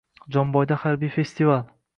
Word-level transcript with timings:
Jomboyda 0.35 0.79
harbiy 0.85 1.13
festival 1.19 1.65